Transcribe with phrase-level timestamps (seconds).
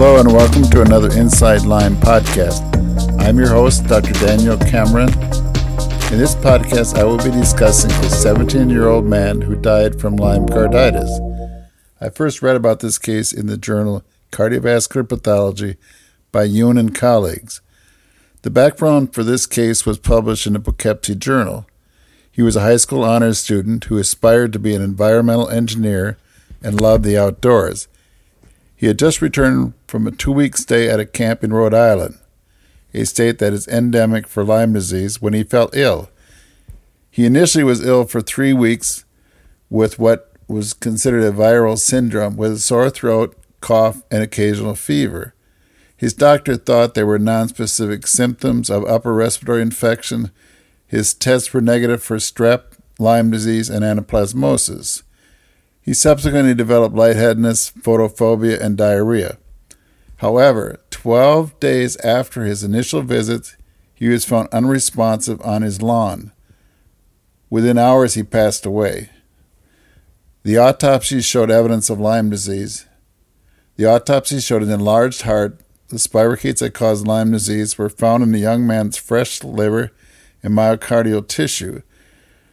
[0.00, 2.62] Hello and welcome to another Inside Lyme podcast.
[3.18, 4.12] I'm your host, Dr.
[4.12, 5.08] Daniel Cameron.
[5.08, 10.14] In this podcast, I will be discussing a 17 year old man who died from
[10.14, 11.10] Lyme carditis.
[12.00, 15.74] I first read about this case in the journal Cardiovascular Pathology
[16.30, 17.60] by Yoon and colleagues.
[18.42, 21.66] The background for this case was published in the Poughkeepsie Journal.
[22.30, 26.18] He was a high school honors student who aspired to be an environmental engineer
[26.62, 27.88] and loved the outdoors.
[28.78, 32.16] He had just returned from a two week stay at a camp in Rhode Island,
[32.94, 36.10] a state that is endemic for Lyme disease, when he felt ill.
[37.10, 39.04] He initially was ill for three weeks
[39.68, 45.34] with what was considered a viral syndrome with a sore throat, cough, and occasional fever.
[45.96, 50.30] His doctor thought there were nonspecific symptoms of upper respiratory infection.
[50.86, 55.02] His tests were negative for strep, Lyme disease, and anaplasmosis.
[55.88, 59.38] He subsequently developed lightheadedness, photophobia, and diarrhea.
[60.16, 63.56] However, 12 days after his initial visit,
[63.94, 66.32] he was found unresponsive on his lawn.
[67.48, 69.08] Within hours, he passed away.
[70.42, 72.84] The autopsy showed evidence of Lyme disease.
[73.76, 75.58] The autopsy showed an enlarged heart.
[75.88, 79.92] The spirochetes that caused Lyme disease were found in the young man's fresh liver
[80.42, 81.80] and myocardial tissue.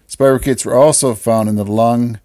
[0.08, 2.22] Spirochetes were also found in the lung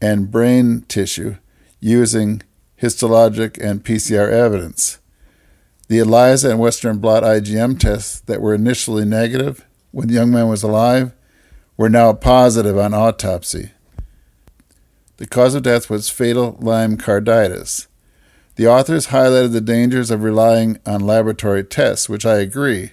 [0.00, 1.36] and brain tissue
[1.80, 2.42] using
[2.80, 4.98] histologic and PCR evidence.
[5.88, 10.48] The ELISA and Western blot IgM tests that were initially negative when the young man
[10.48, 11.12] was alive
[11.76, 13.70] were now positive on autopsy.
[15.16, 17.86] The cause of death was fatal Lyme carditis.
[18.56, 22.92] The authors highlighted the dangers of relying on laboratory tests, which I agree.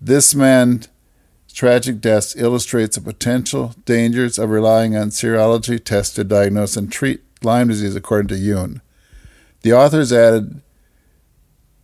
[0.00, 0.88] This man's
[1.56, 7.22] tragic deaths illustrates the potential dangers of relying on serology tests to diagnose and treat
[7.42, 8.82] Lyme disease, according to Yoon.
[9.62, 10.60] The authors added,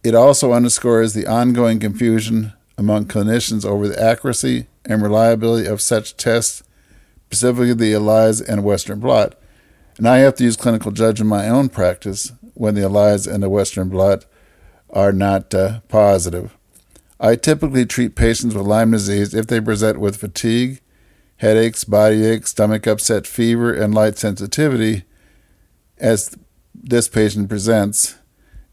[0.04, 6.18] it also underscores the ongoing confusion among clinicians over the accuracy and reliability of such
[6.18, 6.62] tests,
[7.28, 9.36] specifically the ELISA and Western blot.
[9.96, 13.42] And I have to use clinical judgment in my own practice when the ELISA and
[13.42, 14.26] the Western blot
[14.90, 16.58] are not uh, positive.
[17.22, 20.80] I typically treat patients with Lyme disease if they present with fatigue,
[21.36, 25.04] headaches, body aches, stomach upset, fever, and light sensitivity
[25.98, 26.36] as
[26.74, 28.16] this patient presents.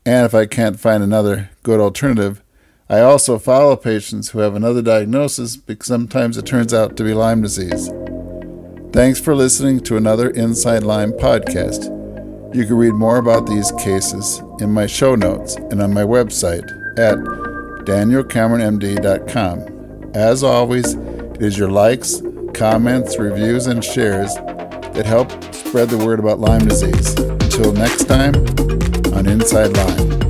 [0.03, 2.41] And if I can't find another good alternative,
[2.89, 7.13] I also follow patients who have another diagnosis because sometimes it turns out to be
[7.13, 7.91] Lyme disease.
[8.91, 11.95] Thanks for listening to another Inside Lyme podcast.
[12.55, 16.67] You can read more about these cases in my show notes and on my website
[16.97, 17.48] at
[17.89, 20.11] danielcameronmd.com.
[20.13, 22.21] As always, it is your likes,
[22.53, 27.17] comments, reviews, and shares that help spread the word about Lyme disease.
[27.17, 28.35] Until next time,
[29.15, 30.28] on Inside Lyme.